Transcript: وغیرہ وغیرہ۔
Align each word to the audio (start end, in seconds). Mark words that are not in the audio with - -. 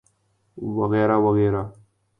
وغیرہ 0.77 1.17
وغیرہ۔ 1.25 1.63